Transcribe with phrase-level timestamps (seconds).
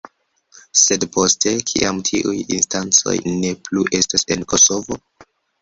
[0.83, 3.15] Sed poste, kiam tiuj instancoj
[3.45, 5.03] ne plu estos en Kosovo?